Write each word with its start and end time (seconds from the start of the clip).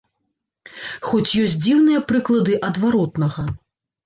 Хоць 1.07 1.35
ёсць 1.43 1.57
дзіўныя 1.65 1.99
прыклады 2.13 2.57
адваротнага. 2.71 3.47